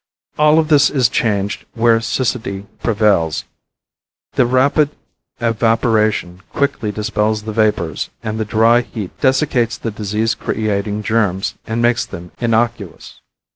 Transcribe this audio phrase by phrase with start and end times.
[0.39, 3.43] All of this is changed where siccity prevails.
[4.33, 4.89] The rapid
[5.39, 11.83] evaporation quickly dispels the vapors and the dry heat desiccates the disease creating germs and
[11.83, 13.19] makes them innocuous.